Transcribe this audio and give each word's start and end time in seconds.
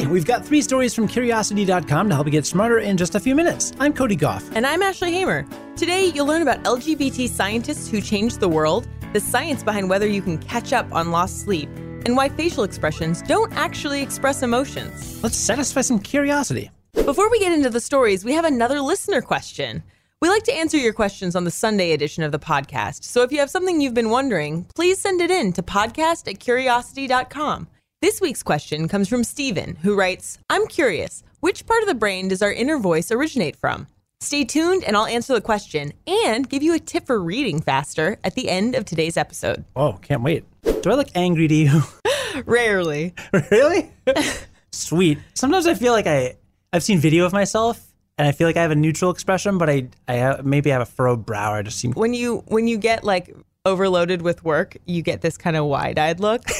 Hi, 0.00 0.06
we've 0.06 0.24
got 0.24 0.46
three 0.46 0.62
stories 0.62 0.94
from 0.94 1.06
Curiosity.com 1.06 2.08
to 2.08 2.14
help 2.14 2.26
you 2.26 2.30
get 2.30 2.46
smarter 2.46 2.78
in 2.78 2.96
just 2.96 3.16
a 3.16 3.20
few 3.20 3.34
minutes. 3.34 3.72
I'm 3.78 3.92
Cody 3.92 4.16
Gough. 4.16 4.50
And 4.54 4.66
I'm 4.66 4.82
Ashley 4.82 5.12
Hamer. 5.12 5.46
Today, 5.76 6.06
you'll 6.06 6.24
learn 6.24 6.40
about 6.40 6.62
LGBT 6.62 7.28
scientists 7.28 7.90
who 7.90 8.00
changed 8.00 8.40
the 8.40 8.48
world, 8.48 8.88
the 9.12 9.20
science 9.20 9.62
behind 9.62 9.90
whether 9.90 10.06
you 10.06 10.22
can 10.22 10.38
catch 10.38 10.72
up 10.72 10.90
on 10.90 11.10
lost 11.10 11.40
sleep, 11.40 11.68
and 12.06 12.16
why 12.16 12.30
facial 12.30 12.64
expressions 12.64 13.20
don't 13.20 13.52
actually 13.52 14.00
express 14.00 14.42
emotions. 14.42 15.22
Let's 15.22 15.36
satisfy 15.36 15.82
some 15.82 15.98
curiosity. 15.98 16.70
Before 16.94 17.30
we 17.30 17.38
get 17.38 17.52
into 17.52 17.68
the 17.68 17.80
stories, 17.80 18.24
we 18.24 18.32
have 18.32 18.46
another 18.46 18.80
listener 18.80 19.20
question. 19.20 19.82
We 20.22 20.30
like 20.30 20.44
to 20.44 20.54
answer 20.54 20.78
your 20.78 20.94
questions 20.94 21.36
on 21.36 21.44
the 21.44 21.50
Sunday 21.50 21.92
edition 21.92 22.22
of 22.22 22.32
the 22.32 22.38
podcast. 22.38 23.04
So 23.04 23.20
if 23.20 23.32
you 23.32 23.38
have 23.40 23.50
something 23.50 23.82
you've 23.82 23.92
been 23.92 24.08
wondering, 24.08 24.64
please 24.74 24.98
send 24.98 25.20
it 25.20 25.30
in 25.30 25.52
to 25.52 25.62
podcast 25.62 26.26
at 26.26 26.40
curiosity.com. 26.40 27.68
This 28.02 28.18
week's 28.18 28.42
question 28.42 28.88
comes 28.88 29.08
from 29.08 29.24
Stephen, 29.24 29.76
who 29.76 29.94
writes 29.94 30.38
I'm 30.48 30.66
curious, 30.68 31.22
which 31.40 31.66
part 31.66 31.82
of 31.82 31.88
the 31.88 31.94
brain 31.94 32.28
does 32.28 32.40
our 32.40 32.50
inner 32.50 32.78
voice 32.78 33.10
originate 33.12 33.56
from? 33.56 33.88
Stay 34.20 34.42
tuned 34.42 34.84
and 34.84 34.96
I'll 34.96 35.04
answer 35.04 35.34
the 35.34 35.42
question 35.42 35.92
and 36.06 36.48
give 36.48 36.62
you 36.62 36.74
a 36.74 36.78
tip 36.78 37.06
for 37.06 37.20
reading 37.20 37.60
faster 37.60 38.16
at 38.24 38.34
the 38.36 38.48
end 38.48 38.74
of 38.74 38.86
today's 38.86 39.18
episode. 39.18 39.66
Oh, 39.76 39.98
can't 40.00 40.22
wait. 40.22 40.44
Do 40.62 40.90
I 40.90 40.94
look 40.94 41.08
angry 41.14 41.46
to 41.46 41.54
you? 41.54 41.82
Rarely. 42.46 43.14
really? 43.50 43.90
Sweet. 44.72 45.18
Sometimes 45.34 45.66
I 45.66 45.74
feel 45.74 45.92
like 45.92 46.06
I 46.06 46.36
I've 46.72 46.82
seen 46.82 47.00
video 47.00 47.26
of 47.26 47.34
myself 47.34 47.92
and 48.16 48.26
I 48.26 48.32
feel 48.32 48.46
like 48.46 48.56
I 48.56 48.62
have 48.62 48.70
a 48.70 48.76
neutral 48.76 49.10
expression, 49.10 49.58
but 49.58 49.68
I 49.68 49.88
I 50.08 50.14
have, 50.14 50.46
maybe 50.46 50.70
I 50.70 50.78
have 50.78 50.88
a 50.88 50.90
furrowed 50.90 51.26
brow. 51.26 51.52
I 51.52 51.60
just 51.60 51.78
seem 51.78 51.92
When 51.92 52.14
you 52.14 52.44
when 52.46 52.66
you 52.66 52.78
get 52.78 53.04
like 53.04 53.36
overloaded 53.66 54.22
with 54.22 54.42
work, 54.42 54.78
you 54.86 55.02
get 55.02 55.20
this 55.20 55.36
kind 55.36 55.54
of 55.54 55.66
wide-eyed 55.66 56.18
look. 56.18 56.44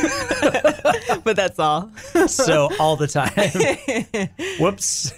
but 1.24 1.36
that's 1.36 1.58
all. 1.58 1.90
so 2.26 2.68
all 2.78 2.96
the 2.96 3.06
time. 3.06 4.28
Whoops. 4.60 5.12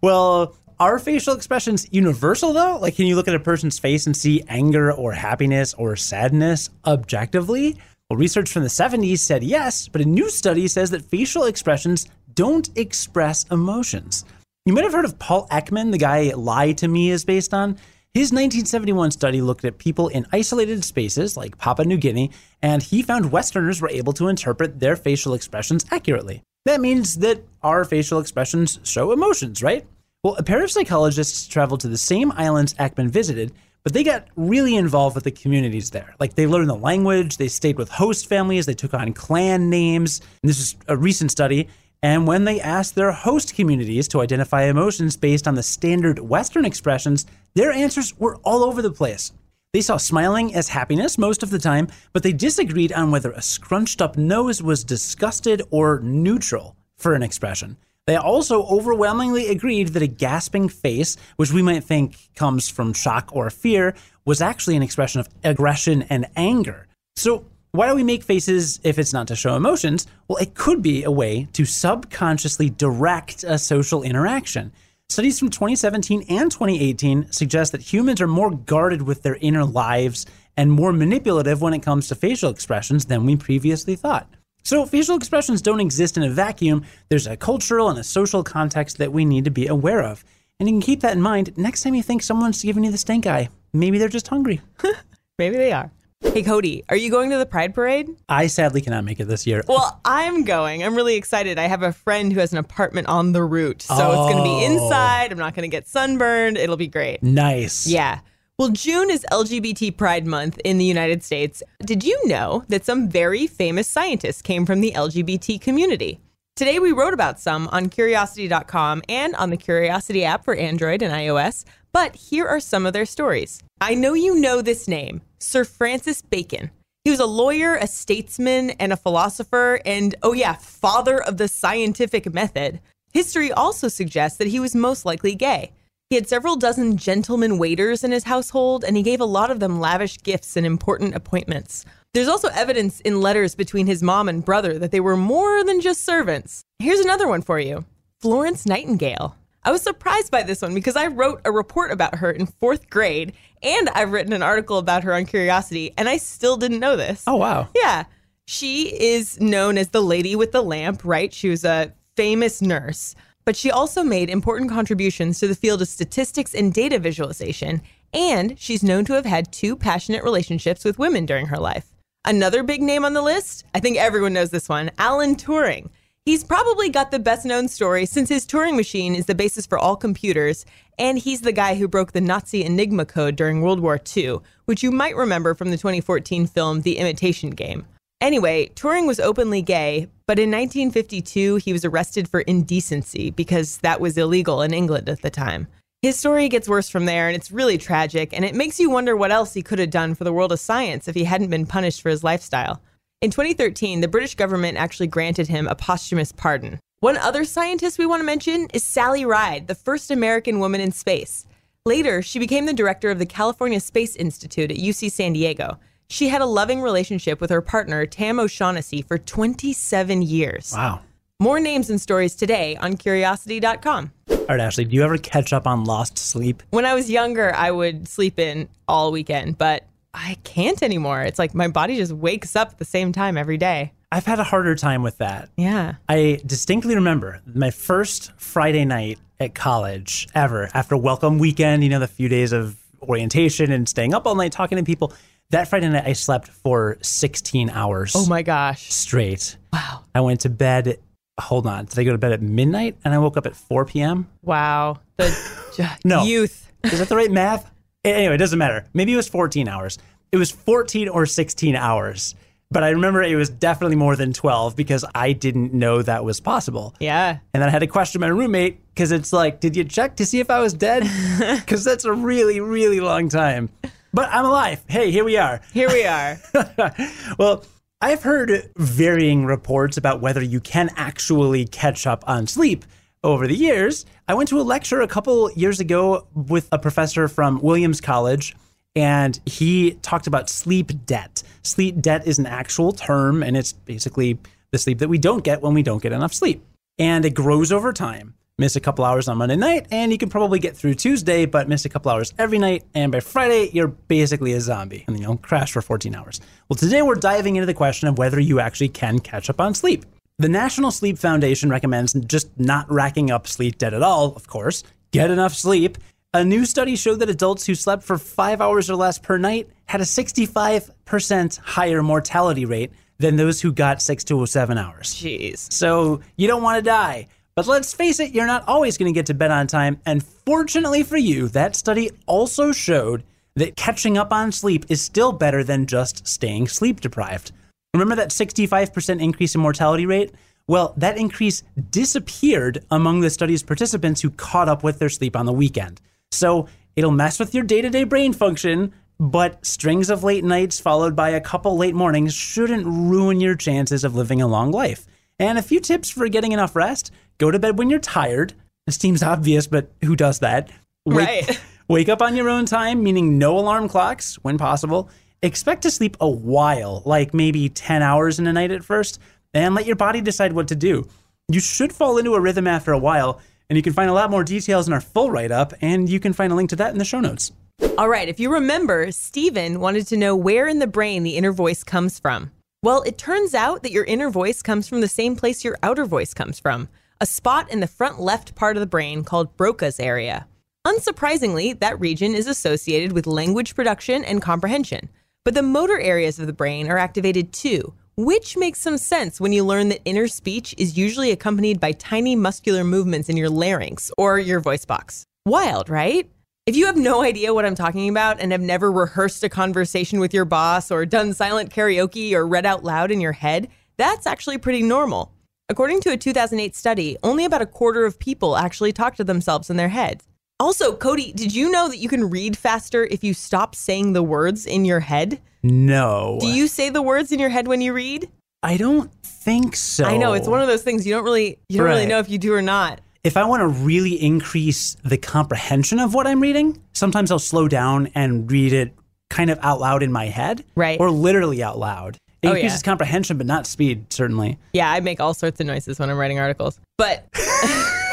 well, 0.00 0.56
are 0.78 0.98
facial 0.98 1.34
expressions 1.34 1.86
universal 1.90 2.52
though? 2.52 2.78
Like, 2.78 2.96
can 2.96 3.06
you 3.06 3.16
look 3.16 3.28
at 3.28 3.34
a 3.34 3.40
person's 3.40 3.78
face 3.78 4.06
and 4.06 4.16
see 4.16 4.42
anger 4.48 4.92
or 4.92 5.12
happiness 5.12 5.74
or 5.74 5.96
sadness 5.96 6.70
objectively? 6.86 7.76
Well, 8.08 8.18
research 8.18 8.50
from 8.50 8.62
the 8.62 8.68
70s 8.68 9.18
said 9.18 9.44
yes, 9.44 9.88
but 9.88 10.00
a 10.00 10.04
new 10.04 10.30
study 10.30 10.66
says 10.68 10.90
that 10.90 11.04
facial 11.04 11.44
expressions 11.44 12.08
don't 12.34 12.68
express 12.76 13.44
emotions. 13.50 14.24
You 14.66 14.72
might 14.72 14.84
have 14.84 14.92
heard 14.92 15.04
of 15.04 15.18
Paul 15.18 15.46
Ekman, 15.48 15.90
the 15.90 15.98
guy 15.98 16.32
Lie 16.34 16.72
to 16.72 16.88
Me 16.88 17.10
is 17.10 17.24
based 17.24 17.54
on. 17.54 17.76
His 18.12 18.32
1971 18.32 19.12
study 19.12 19.40
looked 19.40 19.64
at 19.64 19.78
people 19.78 20.08
in 20.08 20.26
isolated 20.32 20.84
spaces 20.84 21.36
like 21.36 21.58
Papua 21.58 21.86
New 21.86 21.96
Guinea, 21.96 22.32
and 22.60 22.82
he 22.82 23.02
found 23.02 23.30
Westerners 23.30 23.80
were 23.80 23.88
able 23.88 24.12
to 24.14 24.26
interpret 24.26 24.80
their 24.80 24.96
facial 24.96 25.32
expressions 25.32 25.86
accurately. 25.92 26.42
That 26.64 26.80
means 26.80 27.18
that 27.18 27.44
our 27.62 27.84
facial 27.84 28.18
expressions 28.18 28.80
show 28.82 29.12
emotions, 29.12 29.62
right? 29.62 29.86
Well, 30.24 30.34
a 30.34 30.42
pair 30.42 30.64
of 30.64 30.72
psychologists 30.72 31.46
traveled 31.46 31.82
to 31.82 31.88
the 31.88 31.96
same 31.96 32.32
islands 32.32 32.74
Ekman 32.74 33.10
visited, 33.10 33.52
but 33.84 33.92
they 33.92 34.02
got 34.02 34.26
really 34.34 34.74
involved 34.74 35.14
with 35.14 35.22
the 35.22 35.30
communities 35.30 35.90
there. 35.90 36.16
Like 36.18 36.34
they 36.34 36.48
learned 36.48 36.68
the 36.68 36.74
language, 36.74 37.36
they 37.36 37.46
stayed 37.46 37.78
with 37.78 37.90
host 37.90 38.28
families, 38.28 38.66
they 38.66 38.74
took 38.74 38.92
on 38.92 39.12
clan 39.12 39.70
names. 39.70 40.20
And 40.42 40.48
this 40.50 40.58
is 40.58 40.74
a 40.88 40.96
recent 40.96 41.30
study. 41.30 41.68
And 42.02 42.26
when 42.26 42.44
they 42.44 42.60
asked 42.60 42.94
their 42.94 43.12
host 43.12 43.54
communities 43.54 44.08
to 44.08 44.22
identify 44.22 44.62
emotions 44.64 45.16
based 45.16 45.46
on 45.46 45.54
the 45.54 45.62
standard 45.62 46.18
Western 46.18 46.64
expressions, 46.64 47.26
their 47.54 47.70
answers 47.70 48.18
were 48.18 48.36
all 48.36 48.64
over 48.64 48.80
the 48.80 48.90
place. 48.90 49.32
They 49.72 49.82
saw 49.82 49.98
smiling 49.98 50.54
as 50.54 50.68
happiness 50.68 51.18
most 51.18 51.42
of 51.42 51.50
the 51.50 51.58
time, 51.58 51.88
but 52.12 52.22
they 52.22 52.32
disagreed 52.32 52.92
on 52.92 53.10
whether 53.10 53.30
a 53.32 53.42
scrunched 53.42 54.00
up 54.00 54.16
nose 54.16 54.62
was 54.62 54.82
disgusted 54.82 55.62
or 55.70 56.00
neutral 56.00 56.74
for 56.96 57.14
an 57.14 57.22
expression. 57.22 57.76
They 58.06 58.16
also 58.16 58.64
overwhelmingly 58.64 59.48
agreed 59.48 59.88
that 59.88 60.02
a 60.02 60.08
gasping 60.08 60.68
face, 60.68 61.16
which 61.36 61.52
we 61.52 61.62
might 61.62 61.84
think 61.84 62.16
comes 62.34 62.68
from 62.68 62.94
shock 62.94 63.30
or 63.32 63.50
fear, 63.50 63.94
was 64.24 64.40
actually 64.40 64.74
an 64.74 64.82
expression 64.82 65.20
of 65.20 65.28
aggression 65.44 66.02
and 66.02 66.26
anger. 66.34 66.88
So, 67.14 67.44
why 67.72 67.88
do 67.88 67.94
we 67.94 68.02
make 68.02 68.24
faces 68.24 68.80
if 68.82 68.98
it's 68.98 69.12
not 69.12 69.28
to 69.28 69.36
show 69.36 69.54
emotions? 69.54 70.06
Well, 70.26 70.38
it 70.38 70.54
could 70.54 70.82
be 70.82 71.04
a 71.04 71.10
way 71.10 71.46
to 71.52 71.64
subconsciously 71.64 72.70
direct 72.70 73.44
a 73.44 73.58
social 73.58 74.02
interaction. 74.02 74.72
Studies 75.08 75.38
from 75.38 75.50
2017 75.50 76.24
and 76.28 76.50
2018 76.50 77.30
suggest 77.32 77.72
that 77.72 77.80
humans 77.80 78.20
are 78.20 78.26
more 78.26 78.50
guarded 78.50 79.02
with 79.02 79.22
their 79.22 79.36
inner 79.36 79.64
lives 79.64 80.26
and 80.56 80.72
more 80.72 80.92
manipulative 80.92 81.62
when 81.62 81.72
it 81.72 81.82
comes 81.82 82.08
to 82.08 82.14
facial 82.14 82.50
expressions 82.50 83.06
than 83.06 83.24
we 83.24 83.36
previously 83.36 83.94
thought. 83.94 84.28
So, 84.62 84.84
facial 84.84 85.16
expressions 85.16 85.62
don't 85.62 85.80
exist 85.80 86.16
in 86.16 86.22
a 86.22 86.30
vacuum. 86.30 86.84
There's 87.08 87.26
a 87.26 87.36
cultural 87.36 87.88
and 87.88 87.98
a 87.98 88.04
social 88.04 88.42
context 88.42 88.98
that 88.98 89.12
we 89.12 89.24
need 89.24 89.44
to 89.44 89.50
be 89.50 89.68
aware 89.68 90.02
of. 90.02 90.24
And 90.58 90.68
you 90.68 90.74
can 90.74 90.82
keep 90.82 91.00
that 91.00 91.14
in 91.14 91.22
mind 91.22 91.56
next 91.56 91.82
time 91.82 91.94
you 91.94 92.02
think 92.02 92.22
someone's 92.22 92.62
giving 92.62 92.84
you 92.84 92.90
the 92.90 92.98
stink 92.98 93.26
eye. 93.26 93.48
Maybe 93.72 93.98
they're 93.98 94.08
just 94.08 94.28
hungry. 94.28 94.60
Maybe 95.38 95.56
they 95.56 95.72
are. 95.72 95.90
Hey, 96.32 96.44
Cody, 96.44 96.84
are 96.88 96.94
you 96.94 97.10
going 97.10 97.30
to 97.30 97.38
the 97.38 97.46
Pride 97.46 97.74
Parade? 97.74 98.08
I 98.28 98.46
sadly 98.46 98.80
cannot 98.80 99.04
make 99.04 99.18
it 99.18 99.24
this 99.24 99.48
year. 99.48 99.64
Well, 99.66 100.00
I'm 100.04 100.44
going. 100.44 100.84
I'm 100.84 100.94
really 100.94 101.16
excited. 101.16 101.58
I 101.58 101.64
have 101.64 101.82
a 101.82 101.92
friend 101.92 102.32
who 102.32 102.38
has 102.38 102.52
an 102.52 102.58
apartment 102.58 103.08
on 103.08 103.32
the 103.32 103.42
route. 103.42 103.82
So 103.82 103.96
oh. 103.96 104.12
it's 104.12 104.32
going 104.32 104.36
to 104.36 104.44
be 104.44 104.64
inside. 104.64 105.32
I'm 105.32 105.38
not 105.38 105.54
going 105.54 105.68
to 105.68 105.76
get 105.76 105.88
sunburned. 105.88 106.56
It'll 106.56 106.76
be 106.76 106.86
great. 106.86 107.20
Nice. 107.20 107.88
Yeah. 107.88 108.20
Well, 108.58 108.68
June 108.68 109.10
is 109.10 109.26
LGBT 109.32 109.96
Pride 109.96 110.24
Month 110.24 110.60
in 110.64 110.78
the 110.78 110.84
United 110.84 111.24
States. 111.24 111.64
Did 111.84 112.04
you 112.04 112.28
know 112.28 112.62
that 112.68 112.84
some 112.84 113.08
very 113.08 113.48
famous 113.48 113.88
scientists 113.88 114.40
came 114.40 114.64
from 114.64 114.80
the 114.80 114.92
LGBT 114.92 115.60
community? 115.60 116.20
Today, 116.54 116.78
we 116.78 116.92
wrote 116.92 117.14
about 117.14 117.40
some 117.40 117.66
on 117.72 117.88
curiosity.com 117.88 119.02
and 119.08 119.34
on 119.34 119.50
the 119.50 119.56
Curiosity 119.56 120.24
app 120.24 120.44
for 120.44 120.54
Android 120.54 121.02
and 121.02 121.12
iOS, 121.12 121.64
but 121.92 122.14
here 122.14 122.46
are 122.46 122.60
some 122.60 122.86
of 122.86 122.92
their 122.92 123.06
stories. 123.06 123.62
I 123.80 123.94
know 123.94 124.14
you 124.14 124.38
know 124.38 124.62
this 124.62 124.86
name 124.86 125.22
Sir 125.40 125.64
Francis 125.64 126.22
Bacon. 126.22 126.70
He 127.04 127.10
was 127.10 127.20
a 127.20 127.26
lawyer, 127.26 127.76
a 127.76 127.86
statesman, 127.86 128.70
and 128.70 128.92
a 128.92 128.96
philosopher, 128.96 129.80
and 129.86 130.14
oh, 130.22 130.34
yeah, 130.34 130.54
father 130.54 131.22
of 131.22 131.38
the 131.38 131.48
scientific 131.48 132.32
method. 132.32 132.80
History 133.12 133.50
also 133.50 133.88
suggests 133.88 134.36
that 134.38 134.48
he 134.48 134.60
was 134.60 134.74
most 134.74 135.04
likely 135.06 135.34
gay. 135.34 135.72
He 136.10 136.16
had 136.16 136.28
several 136.28 136.56
dozen 136.56 136.96
gentlemen 136.96 137.56
waiters 137.56 138.04
in 138.04 138.12
his 138.12 138.24
household, 138.24 138.84
and 138.84 138.96
he 138.96 139.02
gave 139.02 139.20
a 139.20 139.24
lot 139.24 139.50
of 139.50 139.60
them 139.60 139.80
lavish 139.80 140.18
gifts 140.22 140.56
and 140.56 140.66
important 140.66 141.14
appointments. 141.14 141.86
There's 142.12 142.28
also 142.28 142.48
evidence 142.48 143.00
in 143.00 143.20
letters 143.20 143.54
between 143.54 143.86
his 143.86 144.02
mom 144.02 144.28
and 144.28 144.44
brother 144.44 144.78
that 144.78 144.90
they 144.90 145.00
were 145.00 145.16
more 145.16 145.64
than 145.64 145.80
just 145.80 146.04
servants. 146.04 146.62
Here's 146.80 147.00
another 147.00 147.28
one 147.28 147.42
for 147.42 147.58
you 147.58 147.84
Florence 148.20 148.66
Nightingale. 148.66 149.36
I 149.62 149.70
was 149.70 149.82
surprised 149.82 150.30
by 150.30 150.42
this 150.42 150.62
one 150.62 150.74
because 150.74 150.96
I 150.96 151.08
wrote 151.08 151.42
a 151.44 151.52
report 151.52 151.90
about 151.90 152.16
her 152.16 152.30
in 152.30 152.46
fourth 152.46 152.88
grade, 152.88 153.34
and 153.62 153.90
I've 153.90 154.12
written 154.12 154.32
an 154.32 154.42
article 154.42 154.78
about 154.78 155.04
her 155.04 155.12
on 155.12 155.26
Curiosity, 155.26 155.92
and 155.98 156.08
I 156.08 156.16
still 156.16 156.56
didn't 156.56 156.80
know 156.80 156.96
this. 156.96 157.24
Oh, 157.26 157.36
wow. 157.36 157.68
Yeah. 157.74 158.04
She 158.46 158.88
is 158.88 159.38
known 159.40 159.76
as 159.76 159.88
the 159.88 160.02
lady 160.02 160.34
with 160.34 160.52
the 160.52 160.62
lamp, 160.62 161.04
right? 161.04 161.32
She 161.32 161.50
was 161.50 161.64
a 161.64 161.92
famous 162.16 162.62
nurse, 162.62 163.14
but 163.44 163.54
she 163.54 163.70
also 163.70 164.02
made 164.02 164.30
important 164.30 164.70
contributions 164.70 165.38
to 165.40 165.46
the 165.46 165.54
field 165.54 165.82
of 165.82 165.88
statistics 165.88 166.54
and 166.54 166.72
data 166.72 166.98
visualization, 166.98 167.82
and 168.14 168.58
she's 168.58 168.82
known 168.82 169.04
to 169.04 169.12
have 169.12 169.26
had 169.26 169.52
two 169.52 169.76
passionate 169.76 170.24
relationships 170.24 170.84
with 170.84 170.98
women 170.98 171.26
during 171.26 171.46
her 171.46 171.58
life. 171.58 171.86
Another 172.24 172.62
big 172.62 172.82
name 172.82 173.04
on 173.04 173.12
the 173.12 173.22
list, 173.22 173.64
I 173.74 173.80
think 173.80 173.98
everyone 173.98 174.32
knows 174.32 174.50
this 174.50 174.68
one 174.68 174.90
Alan 174.98 175.36
Turing. 175.36 175.90
He's 176.30 176.44
probably 176.44 176.90
got 176.90 177.10
the 177.10 177.18
best 177.18 177.44
known 177.44 177.66
story 177.66 178.06
since 178.06 178.28
his 178.28 178.46
Turing 178.46 178.76
machine 178.76 179.16
is 179.16 179.26
the 179.26 179.34
basis 179.34 179.66
for 179.66 179.76
all 179.76 179.96
computers, 179.96 180.64
and 180.96 181.18
he's 181.18 181.40
the 181.40 181.50
guy 181.50 181.74
who 181.74 181.88
broke 181.88 182.12
the 182.12 182.20
Nazi 182.20 182.62
Enigma 182.62 183.04
code 183.04 183.34
during 183.34 183.62
World 183.62 183.80
War 183.80 184.00
II, 184.16 184.38
which 184.66 184.84
you 184.84 184.92
might 184.92 185.16
remember 185.16 185.56
from 185.56 185.72
the 185.72 185.76
2014 185.76 186.46
film 186.46 186.82
The 186.82 186.98
Imitation 186.98 187.50
Game. 187.50 187.84
Anyway, 188.20 188.68
Turing 188.76 189.08
was 189.08 189.18
openly 189.18 189.60
gay, 189.60 190.06
but 190.28 190.38
in 190.38 190.52
1952 190.52 191.56
he 191.56 191.72
was 191.72 191.84
arrested 191.84 192.28
for 192.28 192.42
indecency 192.42 193.30
because 193.32 193.78
that 193.78 194.00
was 194.00 194.16
illegal 194.16 194.62
in 194.62 194.72
England 194.72 195.08
at 195.08 195.22
the 195.22 195.30
time. 195.30 195.66
His 196.00 196.16
story 196.16 196.48
gets 196.48 196.68
worse 196.68 196.88
from 196.88 197.06
there, 197.06 197.26
and 197.26 197.34
it's 197.34 197.50
really 197.50 197.76
tragic, 197.76 198.32
and 198.32 198.44
it 198.44 198.54
makes 198.54 198.78
you 198.78 198.88
wonder 198.88 199.16
what 199.16 199.32
else 199.32 199.54
he 199.54 199.62
could 199.62 199.80
have 199.80 199.90
done 199.90 200.14
for 200.14 200.22
the 200.22 200.32
world 200.32 200.52
of 200.52 200.60
science 200.60 201.08
if 201.08 201.16
he 201.16 201.24
hadn't 201.24 201.50
been 201.50 201.66
punished 201.66 202.00
for 202.00 202.08
his 202.08 202.22
lifestyle. 202.22 202.80
In 203.22 203.30
2013, 203.30 204.00
the 204.00 204.08
British 204.08 204.34
government 204.34 204.78
actually 204.78 205.06
granted 205.06 205.46
him 205.46 205.68
a 205.68 205.74
posthumous 205.74 206.32
pardon. 206.32 206.80
One 207.00 207.18
other 207.18 207.44
scientist 207.44 207.98
we 207.98 208.06
want 208.06 208.20
to 208.20 208.24
mention 208.24 208.66
is 208.72 208.82
Sally 208.82 209.26
Ride, 209.26 209.68
the 209.68 209.74
first 209.74 210.10
American 210.10 210.58
woman 210.58 210.80
in 210.80 210.90
space. 210.90 211.44
Later, 211.84 212.22
she 212.22 212.38
became 212.38 212.64
the 212.64 212.72
director 212.72 213.10
of 213.10 213.18
the 213.18 213.26
California 213.26 213.78
Space 213.78 214.16
Institute 214.16 214.70
at 214.70 214.78
UC 214.78 215.12
San 215.12 215.34
Diego. 215.34 215.78
She 216.08 216.28
had 216.28 216.40
a 216.40 216.46
loving 216.46 216.80
relationship 216.80 217.42
with 217.42 217.50
her 217.50 217.60
partner, 217.60 218.06
Tam 218.06 218.40
O'Shaughnessy, 218.40 219.02
for 219.02 219.18
27 219.18 220.22
years. 220.22 220.72
Wow. 220.74 221.00
More 221.40 221.60
names 221.60 221.90
and 221.90 222.00
stories 222.00 222.34
today 222.34 222.76
on 222.76 222.96
curiosity.com. 222.96 224.12
All 224.30 224.36
right, 224.48 224.60
Ashley, 224.60 224.86
do 224.86 224.96
you 224.96 225.02
ever 225.02 225.18
catch 225.18 225.52
up 225.52 225.66
on 225.66 225.84
lost 225.84 226.16
sleep? 226.16 226.62
When 226.70 226.86
I 226.86 226.94
was 226.94 227.10
younger, 227.10 227.54
I 227.54 227.70
would 227.70 228.08
sleep 228.08 228.38
in 228.38 228.70
all 228.88 229.12
weekend, 229.12 229.58
but 229.58 229.84
I 230.14 230.36
can't 230.44 230.82
anymore. 230.82 231.22
It's 231.22 231.38
like 231.38 231.54
my 231.54 231.68
body 231.68 231.96
just 231.96 232.12
wakes 232.12 232.56
up 232.56 232.70
at 232.72 232.78
the 232.78 232.84
same 232.84 233.12
time 233.12 233.36
every 233.36 233.56
day. 233.56 233.92
I've 234.12 234.26
had 234.26 234.40
a 234.40 234.44
harder 234.44 234.74
time 234.74 235.02
with 235.04 235.18
that. 235.18 235.50
Yeah. 235.56 235.94
I 236.08 236.40
distinctly 236.44 236.96
remember 236.96 237.40
my 237.46 237.70
first 237.70 238.32
Friday 238.36 238.84
night 238.84 239.18
at 239.38 239.54
college 239.54 240.26
ever 240.34 240.68
after 240.74 240.96
welcome 240.96 241.38
weekend, 241.38 241.84
you 241.84 241.90
know, 241.90 242.00
the 242.00 242.08
few 242.08 242.28
days 242.28 242.52
of 242.52 242.76
orientation 243.02 243.70
and 243.70 243.88
staying 243.88 244.12
up 244.12 244.26
all 244.26 244.34
night 244.34 244.52
talking 244.52 244.76
to 244.78 244.84
people. 244.84 245.12
That 245.50 245.68
Friday 245.68 245.88
night, 245.88 246.04
I 246.06 246.12
slept 246.12 246.48
for 246.48 246.98
16 247.02 247.70
hours 247.70 248.12
Oh 248.16 248.26
my 248.26 248.42
gosh. 248.42 248.92
straight. 248.92 249.56
Wow. 249.72 250.04
I 250.14 250.20
went 250.20 250.40
to 250.40 250.48
bed. 250.48 250.98
Hold 251.40 251.66
on. 251.66 251.86
Did 251.86 251.98
I 251.98 252.04
go 252.04 252.12
to 252.12 252.18
bed 252.18 252.32
at 252.32 252.42
midnight 252.42 252.96
and 253.04 253.14
I 253.14 253.18
woke 253.18 253.36
up 253.36 253.46
at 253.46 253.56
4 253.56 253.84
p.m.? 253.84 254.28
Wow. 254.42 254.98
The 255.16 255.96
No. 256.04 256.24
youth. 256.24 256.70
Is 256.84 256.98
that 256.98 257.08
the 257.08 257.16
right 257.16 257.30
math? 257.30 257.70
Anyway, 258.04 258.34
it 258.34 258.38
doesn't 258.38 258.58
matter. 258.58 258.86
Maybe 258.94 259.12
it 259.12 259.16
was 259.16 259.28
14 259.28 259.68
hours. 259.68 259.98
It 260.32 260.38
was 260.38 260.50
14 260.50 261.08
or 261.08 261.26
16 261.26 261.76
hours. 261.76 262.34
But 262.70 262.84
I 262.84 262.90
remember 262.90 263.20
it 263.22 263.34
was 263.34 263.50
definitely 263.50 263.96
more 263.96 264.14
than 264.16 264.32
12 264.32 264.76
because 264.76 265.04
I 265.14 265.32
didn't 265.32 265.74
know 265.74 266.02
that 266.02 266.24
was 266.24 266.40
possible. 266.40 266.94
Yeah. 267.00 267.38
And 267.52 267.60
then 267.60 267.68
I 267.68 267.72
had 267.72 267.80
to 267.80 267.88
question 267.88 268.20
my 268.20 268.28
roommate 268.28 268.80
because 268.94 269.10
it's 269.10 269.32
like, 269.32 269.60
did 269.60 269.76
you 269.76 269.84
check 269.84 270.16
to 270.16 270.24
see 270.24 270.40
if 270.40 270.50
I 270.50 270.60
was 270.60 270.72
dead? 270.72 271.02
Because 271.60 271.84
that's 271.84 272.04
a 272.04 272.12
really, 272.12 272.60
really 272.60 273.00
long 273.00 273.28
time. 273.28 273.70
But 274.14 274.28
I'm 274.30 274.44
alive. 274.44 274.82
Hey, 274.88 275.10
here 275.10 275.24
we 275.24 275.36
are. 275.36 275.60
Here 275.72 275.88
we 275.88 276.04
are. 276.04 276.38
Well, 277.38 277.64
I've 278.00 278.22
heard 278.22 278.70
varying 278.76 279.44
reports 279.44 279.96
about 279.96 280.20
whether 280.20 280.42
you 280.42 280.60
can 280.60 280.90
actually 280.96 281.66
catch 281.66 282.06
up 282.06 282.24
on 282.26 282.46
sleep 282.46 282.84
over 283.22 283.46
the 283.46 283.54
years. 283.54 284.06
I 284.28 284.34
went 284.34 284.48
to 284.50 284.60
a 284.60 284.62
lecture 284.62 285.00
a 285.00 285.08
couple 285.08 285.50
years 285.52 285.80
ago 285.80 286.26
with 286.34 286.68
a 286.72 286.78
professor 286.78 287.28
from 287.28 287.60
Williams 287.60 288.00
College, 288.00 288.54
and 288.96 289.38
he 289.46 289.92
talked 290.02 290.26
about 290.26 290.48
sleep 290.48 290.92
debt. 291.06 291.42
Sleep 291.62 292.00
debt 292.00 292.26
is 292.26 292.38
an 292.38 292.46
actual 292.46 292.92
term, 292.92 293.42
and 293.42 293.56
it's 293.56 293.72
basically 293.72 294.38
the 294.72 294.78
sleep 294.78 294.98
that 294.98 295.08
we 295.08 295.18
don't 295.18 295.44
get 295.44 295.62
when 295.62 295.74
we 295.74 295.82
don't 295.82 296.02
get 296.02 296.12
enough 296.12 296.32
sleep. 296.32 296.62
And 296.98 297.24
it 297.24 297.34
grows 297.34 297.72
over 297.72 297.92
time. 297.92 298.34
Miss 298.58 298.76
a 298.76 298.80
couple 298.80 299.06
hours 299.06 299.26
on 299.26 299.38
Monday 299.38 299.56
night, 299.56 299.86
and 299.90 300.12
you 300.12 300.18
can 300.18 300.28
probably 300.28 300.58
get 300.58 300.76
through 300.76 300.92
Tuesday, 300.92 301.46
but 301.46 301.66
miss 301.66 301.86
a 301.86 301.88
couple 301.88 302.12
hours 302.12 302.34
every 302.38 302.58
night. 302.58 302.84
And 302.94 303.10
by 303.10 303.20
Friday, 303.20 303.70
you're 303.72 303.88
basically 303.88 304.52
a 304.52 304.60
zombie, 304.60 305.04
and 305.06 305.18
you'll 305.18 305.38
crash 305.38 305.72
for 305.72 305.80
14 305.80 306.14
hours. 306.14 306.42
Well, 306.68 306.76
today 306.76 307.00
we're 307.00 307.14
diving 307.14 307.56
into 307.56 307.64
the 307.64 307.72
question 307.72 308.08
of 308.08 308.18
whether 308.18 308.38
you 308.38 308.60
actually 308.60 308.90
can 308.90 309.18
catch 309.18 309.48
up 309.48 309.62
on 309.62 309.72
sleep. 309.72 310.04
The 310.40 310.48
National 310.48 310.90
Sleep 310.90 311.18
Foundation 311.18 311.68
recommends 311.68 312.14
just 312.14 312.48
not 312.58 312.90
racking 312.90 313.30
up 313.30 313.46
sleep 313.46 313.76
debt 313.76 313.92
at 313.92 314.02
all, 314.02 314.34
of 314.34 314.46
course. 314.46 314.82
Get 315.10 315.30
enough 315.30 315.52
sleep. 315.52 315.98
A 316.32 316.42
new 316.42 316.64
study 316.64 316.96
showed 316.96 317.16
that 317.16 317.28
adults 317.28 317.66
who 317.66 317.74
slept 317.74 318.02
for 318.02 318.16
five 318.16 318.62
hours 318.62 318.88
or 318.88 318.96
less 318.96 319.18
per 319.18 319.36
night 319.36 319.68
had 319.84 320.00
a 320.00 320.04
65% 320.04 321.58
higher 321.58 322.02
mortality 322.02 322.64
rate 322.64 322.90
than 323.18 323.36
those 323.36 323.60
who 323.60 323.70
got 323.70 324.00
six 324.00 324.24
to 324.24 324.46
seven 324.46 324.78
hours. 324.78 325.12
Jeez. 325.14 325.70
So 325.70 326.22
you 326.38 326.48
don't 326.48 326.62
want 326.62 326.78
to 326.78 326.82
die. 326.82 327.26
But 327.54 327.66
let's 327.66 327.92
face 327.92 328.18
it, 328.18 328.32
you're 328.32 328.46
not 328.46 328.66
always 328.66 328.96
going 328.96 329.12
to 329.12 329.18
get 329.18 329.26
to 329.26 329.34
bed 329.34 329.50
on 329.50 329.66
time. 329.66 330.00
And 330.06 330.24
fortunately 330.24 331.02
for 331.02 331.18
you, 331.18 331.48
that 331.48 331.76
study 331.76 332.12
also 332.24 332.72
showed 332.72 333.24
that 333.56 333.76
catching 333.76 334.16
up 334.16 334.32
on 334.32 334.52
sleep 334.52 334.86
is 334.88 335.02
still 335.02 335.32
better 335.32 335.62
than 335.62 335.84
just 335.84 336.26
staying 336.26 336.68
sleep 336.68 337.00
deprived. 337.02 337.52
Remember 337.94 338.14
that 338.16 338.30
65% 338.30 339.20
increase 339.20 339.54
in 339.54 339.60
mortality 339.60 340.06
rate? 340.06 340.32
Well, 340.68 340.94
that 340.96 341.18
increase 341.18 341.64
disappeared 341.90 342.84
among 342.90 343.20
the 343.20 343.30
study's 343.30 343.64
participants 343.64 344.20
who 344.20 344.30
caught 344.30 344.68
up 344.68 344.84
with 344.84 345.00
their 345.00 345.08
sleep 345.08 345.34
on 345.34 345.46
the 345.46 345.52
weekend. 345.52 346.00
So 346.30 346.68
it'll 346.94 347.10
mess 347.10 347.40
with 347.40 347.52
your 347.54 347.64
day 347.64 347.82
to 347.82 347.90
day 347.90 348.04
brain 348.04 348.32
function, 348.32 348.92
but 349.18 349.66
strings 349.66 350.08
of 350.08 350.22
late 350.22 350.44
nights 350.44 350.78
followed 350.78 351.16
by 351.16 351.30
a 351.30 351.40
couple 351.40 351.76
late 351.76 351.96
mornings 351.96 352.32
shouldn't 352.32 352.86
ruin 352.86 353.40
your 353.40 353.56
chances 353.56 354.04
of 354.04 354.14
living 354.14 354.40
a 354.40 354.46
long 354.46 354.70
life. 354.70 355.06
And 355.40 355.58
a 355.58 355.62
few 355.62 355.80
tips 355.80 356.10
for 356.10 356.28
getting 356.28 356.52
enough 356.52 356.76
rest 356.76 357.10
go 357.38 357.50
to 357.50 357.58
bed 357.58 357.76
when 357.76 357.90
you're 357.90 357.98
tired. 357.98 358.54
It 358.86 358.92
seems 358.92 359.22
obvious, 359.22 359.66
but 359.66 359.90
who 360.04 360.14
does 360.14 360.38
that? 360.38 360.70
Wake, 361.04 361.48
Right. 361.48 361.60
Wake 361.88 362.08
up 362.08 362.22
on 362.22 362.36
your 362.36 362.48
own 362.48 362.66
time, 362.66 363.02
meaning 363.02 363.36
no 363.36 363.58
alarm 363.58 363.88
clocks 363.88 364.36
when 364.36 364.58
possible. 364.58 365.10
Expect 365.42 365.82
to 365.82 365.90
sleep 365.90 366.18
a 366.20 366.28
while, 366.28 367.02
like 367.06 367.32
maybe 367.32 367.70
10 367.70 368.02
hours 368.02 368.38
in 368.38 368.46
a 368.46 368.52
night 368.52 368.70
at 368.70 368.84
first, 368.84 369.18
and 369.54 369.74
let 369.74 369.86
your 369.86 369.96
body 369.96 370.20
decide 370.20 370.52
what 370.52 370.68
to 370.68 370.74
do. 370.74 371.08
You 371.48 371.60
should 371.60 371.94
fall 371.94 372.18
into 372.18 372.34
a 372.34 372.40
rhythm 372.40 372.66
after 372.66 372.92
a 372.92 372.98
while, 372.98 373.40
and 373.70 373.76
you 373.78 373.82
can 373.82 373.94
find 373.94 374.10
a 374.10 374.12
lot 374.12 374.30
more 374.30 374.44
details 374.44 374.86
in 374.86 374.92
our 374.92 375.00
full 375.00 375.30
write 375.30 375.50
up, 375.50 375.72
and 375.80 376.10
you 376.10 376.20
can 376.20 376.34
find 376.34 376.52
a 376.52 376.54
link 376.54 376.68
to 376.70 376.76
that 376.76 376.92
in 376.92 376.98
the 376.98 377.06
show 377.06 377.20
notes. 377.20 377.52
All 377.96 378.10
right. 378.10 378.28
If 378.28 378.38
you 378.38 378.52
remember, 378.52 379.10
Stephen 379.12 379.80
wanted 379.80 380.06
to 380.08 380.18
know 380.18 380.36
where 380.36 380.68
in 380.68 380.78
the 380.78 380.86
brain 380.86 381.22
the 381.22 381.38
inner 381.38 381.52
voice 381.52 381.82
comes 381.82 382.18
from. 382.18 382.50
Well, 382.82 383.00
it 383.02 383.16
turns 383.16 383.54
out 383.54 383.82
that 383.82 383.92
your 383.92 384.04
inner 384.04 384.28
voice 384.28 384.60
comes 384.60 384.88
from 384.88 385.00
the 385.00 385.08
same 385.08 385.36
place 385.36 385.64
your 385.64 385.78
outer 385.82 386.04
voice 386.04 386.34
comes 386.34 386.60
from 386.60 386.88
a 387.18 387.26
spot 387.26 387.70
in 387.70 387.80
the 387.80 387.86
front 387.86 388.20
left 388.20 388.54
part 388.54 388.76
of 388.76 388.80
the 388.80 388.86
brain 388.86 389.24
called 389.24 389.56
Broca's 389.56 390.00
area. 390.00 390.46
Unsurprisingly, 390.86 391.78
that 391.80 392.00
region 392.00 392.34
is 392.34 392.46
associated 392.46 393.12
with 393.12 393.26
language 393.26 393.74
production 393.74 394.24
and 394.24 394.40
comprehension. 394.40 395.08
But 395.42 395.54
the 395.54 395.62
motor 395.62 395.98
areas 395.98 396.38
of 396.38 396.46
the 396.46 396.52
brain 396.52 396.90
are 396.90 396.98
activated 396.98 397.52
too, 397.52 397.94
which 398.16 398.58
makes 398.58 398.78
some 398.78 398.98
sense 398.98 399.40
when 399.40 399.52
you 399.52 399.64
learn 399.64 399.88
that 399.88 400.02
inner 400.04 400.28
speech 400.28 400.74
is 400.76 400.98
usually 400.98 401.30
accompanied 401.30 401.80
by 401.80 401.92
tiny 401.92 402.36
muscular 402.36 402.84
movements 402.84 403.30
in 403.30 403.38
your 403.38 403.48
larynx 403.48 404.10
or 404.18 404.38
your 404.38 404.60
voice 404.60 404.84
box. 404.84 405.24
Wild, 405.46 405.88
right? 405.88 406.30
If 406.66 406.76
you 406.76 406.84
have 406.84 406.98
no 406.98 407.22
idea 407.22 407.54
what 407.54 407.64
I'm 407.64 407.74
talking 407.74 408.10
about 408.10 408.38
and 408.38 408.52
have 408.52 408.60
never 408.60 408.92
rehearsed 408.92 409.42
a 409.42 409.48
conversation 409.48 410.20
with 410.20 410.34
your 410.34 410.44
boss 410.44 410.90
or 410.90 411.06
done 411.06 411.32
silent 411.32 411.70
karaoke 411.70 412.34
or 412.34 412.46
read 412.46 412.66
out 412.66 412.84
loud 412.84 413.10
in 413.10 413.22
your 413.22 413.32
head, 413.32 413.68
that's 413.96 414.26
actually 414.26 414.58
pretty 414.58 414.82
normal. 414.82 415.32
According 415.70 416.02
to 416.02 416.12
a 416.12 416.18
2008 416.18 416.76
study, 416.76 417.16
only 417.22 417.46
about 417.46 417.62
a 417.62 417.66
quarter 417.66 418.04
of 418.04 418.18
people 418.18 418.58
actually 418.58 418.92
talk 418.92 419.16
to 419.16 419.24
themselves 419.24 419.70
in 419.70 419.78
their 419.78 419.88
heads. 419.88 420.26
Also, 420.60 420.94
Cody, 420.94 421.32
did 421.32 421.54
you 421.54 421.70
know 421.70 421.88
that 421.88 421.96
you 421.98 422.08
can 422.08 422.28
read 422.30 422.56
faster 422.56 423.04
if 423.04 423.24
you 423.24 423.32
stop 423.34 423.74
saying 423.74 424.12
the 424.12 424.22
words 424.22 424.66
in 424.66 424.84
your 424.84 425.00
head? 425.00 425.40
No. 425.62 426.36
Do 426.40 426.46
you 426.48 426.68
say 426.68 426.90
the 426.90 427.02
words 427.02 427.32
in 427.32 427.38
your 427.40 427.48
head 427.48 427.66
when 427.66 427.80
you 427.80 427.92
read? 427.92 428.28
I 428.62 428.76
don't 428.76 429.10
think 429.24 429.74
so. 429.74 430.04
I 430.04 430.18
know 430.18 430.34
it's 430.34 430.46
one 430.46 430.60
of 430.60 430.68
those 430.68 430.82
things 430.82 431.06
you 431.06 431.14
don't 431.14 431.24
really 431.24 431.58
you 431.70 431.78
don't 431.78 431.86
really 431.86 432.06
know 432.06 432.18
if 432.18 432.28
you 432.28 432.38
do 432.38 432.52
or 432.54 432.60
not. 432.62 433.00
if 433.24 433.36
I 433.38 433.44
want 433.44 433.60
to 433.62 433.68
really 433.68 434.22
increase 434.22 434.96
the 435.02 435.16
comprehension 435.16 435.98
of 435.98 436.12
what 436.14 436.26
I'm 436.26 436.40
reading, 436.40 436.80
sometimes 436.92 437.30
I'll 437.30 437.38
slow 437.38 437.66
down 437.66 438.08
and 438.14 438.50
read 438.50 438.72
it 438.74 438.92
kind 439.30 439.48
of 439.50 439.58
out 439.62 439.80
loud 439.80 440.02
in 440.02 440.12
my 440.12 440.26
head. 440.26 440.64
Right. 440.74 441.00
Or 441.00 441.10
literally 441.10 441.62
out 441.62 441.78
loud. 441.78 442.16
It 442.42 442.48
Oh, 442.48 442.52
increases 442.52 442.80
yeah. 442.82 442.90
comprehension, 442.90 443.36
but 443.38 443.46
not 443.46 443.66
speed, 443.66 444.12
certainly. 444.12 444.58
Yeah, 444.72 444.90
I 444.90 445.00
make 445.00 445.20
all 445.20 445.32
sorts 445.34 445.60
of 445.60 445.66
noises 445.66 445.98
when 445.98 446.08
I'm 446.10 446.16
writing 446.18 446.38
articles. 446.38 446.80
But 446.98 447.26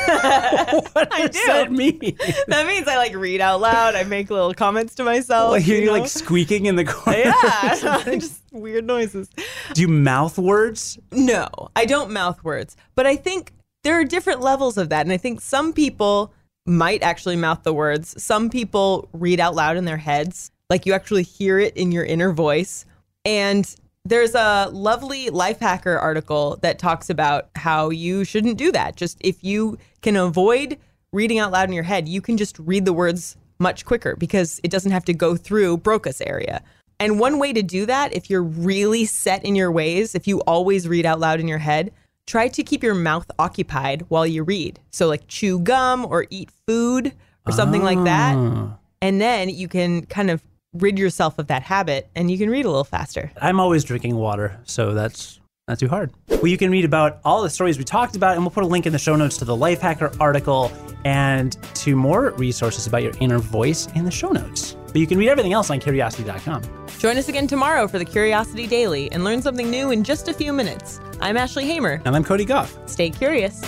What 0.93 1.11
does 1.11 1.29
do. 1.31 1.47
that 1.47 1.71
mean? 1.71 2.17
that 2.47 2.65
means 2.67 2.87
I 2.87 2.97
like 2.97 3.15
read 3.15 3.41
out 3.41 3.61
loud. 3.61 3.95
I 3.95 4.03
make 4.03 4.29
little 4.29 4.53
comments 4.53 4.95
to 4.95 5.03
myself. 5.03 5.51
like 5.51 5.67
you 5.67 5.77
you're 5.77 5.85
know? 5.87 5.99
like 5.99 6.09
squeaking 6.09 6.65
in 6.65 6.75
the 6.75 6.85
corner. 6.85 7.19
yeah, 7.19 8.03
just 8.17 8.41
weird 8.51 8.85
noises. 8.85 9.29
Do 9.73 9.81
you 9.81 9.87
mouth 9.87 10.37
words? 10.37 10.97
No, 11.11 11.47
I 11.75 11.85
don't 11.85 12.11
mouth 12.11 12.43
words, 12.43 12.75
but 12.95 13.05
I 13.05 13.15
think 13.15 13.53
there 13.83 13.99
are 13.99 14.05
different 14.05 14.41
levels 14.41 14.77
of 14.77 14.89
that. 14.89 15.05
And 15.05 15.13
I 15.13 15.17
think 15.17 15.41
some 15.41 15.73
people 15.73 16.33
might 16.65 17.01
actually 17.03 17.35
mouth 17.35 17.63
the 17.63 17.73
words. 17.73 18.21
Some 18.21 18.49
people 18.49 19.07
read 19.13 19.39
out 19.39 19.55
loud 19.55 19.77
in 19.77 19.85
their 19.85 19.97
heads, 19.97 20.51
like 20.69 20.85
you 20.85 20.93
actually 20.93 21.23
hear 21.23 21.59
it 21.59 21.75
in 21.77 21.91
your 21.91 22.03
inner 22.03 22.33
voice. 22.33 22.85
And 23.23 23.73
there's 24.07 24.35
a 24.35 24.69
lovely 24.71 25.27
Lifehacker 25.27 26.01
article 26.01 26.57
that 26.61 26.79
talks 26.79 27.09
about 27.09 27.49
how 27.55 27.89
you 27.89 28.23
shouldn't 28.23 28.57
do 28.57 28.71
that. 28.71 28.95
Just 28.95 29.17
if 29.21 29.43
you 29.43 29.77
can 30.01 30.15
avoid 30.15 30.77
reading 31.11 31.39
out 31.39 31.51
loud 31.51 31.67
in 31.67 31.73
your 31.73 31.83
head, 31.83 32.07
you 32.07 32.21
can 32.21 32.37
just 32.37 32.57
read 32.59 32.85
the 32.85 32.93
words 32.93 33.35
much 33.59 33.85
quicker 33.85 34.15
because 34.15 34.61
it 34.63 34.71
doesn't 34.71 34.91
have 34.91 35.05
to 35.05 35.13
go 35.13 35.35
through 35.35 35.77
Broca's 35.77 36.21
area. 36.21 36.61
And 36.99 37.19
one 37.19 37.37
way 37.37 37.53
to 37.53 37.61
do 37.61 37.85
that, 37.85 38.13
if 38.13 38.29
you're 38.29 38.43
really 38.43 39.05
set 39.05 39.43
in 39.43 39.55
your 39.55 39.71
ways, 39.71 40.15
if 40.15 40.27
you 40.27 40.39
always 40.41 40.87
read 40.87 41.05
out 41.05 41.19
loud 41.19 41.39
in 41.39 41.47
your 41.47 41.59
head, 41.59 41.91
try 42.25 42.47
to 42.47 42.63
keep 42.63 42.83
your 42.83 42.95
mouth 42.95 43.29
occupied 43.37 44.05
while 44.07 44.25
you 44.25 44.43
read. 44.43 44.79
So, 44.89 45.07
like 45.07 45.27
chew 45.27 45.59
gum 45.59 46.05
or 46.05 46.25
eat 46.29 46.49
food 46.65 47.13
or 47.45 47.51
something 47.51 47.83
like 47.83 48.03
that. 48.03 48.35
Ah. 48.35 48.77
And 49.01 49.21
then 49.21 49.49
you 49.49 49.67
can 49.67 50.05
kind 50.07 50.31
of 50.31 50.41
rid 50.73 50.99
yourself 50.99 51.39
of 51.39 51.47
that 51.47 51.63
habit 51.63 52.09
and 52.15 52.29
you 52.29 52.37
can 52.37 52.49
read 52.49 52.65
a 52.65 52.69
little 52.69 52.83
faster. 52.83 53.31
I'm 53.41 53.59
always 53.59 53.83
drinking 53.83 54.15
water, 54.15 54.59
so 54.63 54.93
that's 54.93 55.39
not 55.67 55.79
too 55.79 55.87
hard. 55.87 56.11
Well, 56.29 56.47
you 56.47 56.57
can 56.57 56.71
read 56.71 56.85
about 56.85 57.19
all 57.25 57.41
the 57.41 57.49
stories 57.49 57.77
we 57.77 57.83
talked 57.83 58.15
about, 58.15 58.35
and 58.35 58.43
we'll 58.43 58.51
put 58.51 58.63
a 58.63 58.67
link 58.67 58.85
in 58.85 58.93
the 58.93 58.99
show 58.99 59.15
notes 59.15 59.37
to 59.37 59.45
the 59.45 59.55
Lifehacker 59.55 60.15
article 60.19 60.71
and 61.03 61.57
to 61.75 61.95
more 61.95 62.31
resources 62.31 62.87
about 62.87 63.03
your 63.03 63.13
inner 63.19 63.39
voice 63.39 63.87
in 63.95 64.05
the 64.05 64.11
show 64.11 64.29
notes. 64.29 64.75
But 64.87 64.97
you 64.97 65.07
can 65.07 65.17
read 65.17 65.29
everything 65.29 65.53
else 65.53 65.69
on 65.69 65.79
curiosity.com. 65.79 66.63
Join 66.99 67.17
us 67.17 67.27
again 67.27 67.47
tomorrow 67.47 67.87
for 67.87 67.99
the 67.99 68.05
Curiosity 68.05 68.65
Daily 68.65 69.11
and 69.11 69.23
learn 69.23 69.41
something 69.41 69.69
new 69.69 69.91
in 69.91 70.03
just 70.03 70.27
a 70.27 70.33
few 70.33 70.53
minutes. 70.53 70.99
I'm 71.19 71.37
Ashley 71.37 71.65
Hamer. 71.65 72.01
And 72.05 72.15
I'm 72.15 72.23
Cody 72.23 72.45
Gough. 72.45 72.77
Stay 72.87 73.09
curious. 73.09 73.61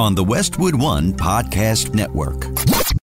on 0.00 0.14
the 0.14 0.24
Westwood 0.24 0.74
One 0.74 1.12
Podcast 1.12 1.92
Network. 1.94 2.40